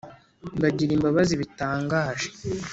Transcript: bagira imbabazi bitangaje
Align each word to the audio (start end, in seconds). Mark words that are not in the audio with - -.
bagira 0.61 0.91
imbabazi 0.93 1.33
bitangaje 1.41 2.27